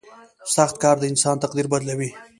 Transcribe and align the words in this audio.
•سخت 0.55 0.75
کار 0.83 0.95
د 0.99 1.03
انسان 1.11 1.35
تقدیر 1.43 1.67
بدلوي. 1.73 2.09